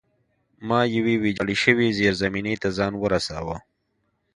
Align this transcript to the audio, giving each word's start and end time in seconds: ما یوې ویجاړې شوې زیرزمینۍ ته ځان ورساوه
ما 0.67 0.79
یوې 0.95 1.15
ویجاړې 1.23 1.55
شوې 1.63 1.87
زیرزمینۍ 1.97 2.55
ته 2.61 2.69
ځان 2.77 2.93
ورساوه 2.97 3.55